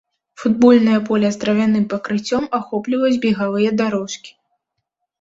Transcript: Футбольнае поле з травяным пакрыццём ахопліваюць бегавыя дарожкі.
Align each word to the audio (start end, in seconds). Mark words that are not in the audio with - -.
Футбольнае 0.43 0.95
поле 1.09 1.29
з 1.35 1.41
травяным 1.43 1.85
пакрыццём 1.93 2.51
ахопліваюць 2.63 3.15
бегавыя 3.29 3.69
дарожкі. 3.83 4.31